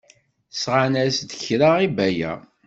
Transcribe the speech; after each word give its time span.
Sɣan-as-d 0.53 1.31
kra 1.43 1.69
i 1.85 1.87
Baya. 1.95 2.33